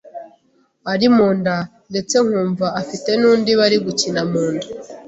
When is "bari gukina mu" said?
3.59-4.43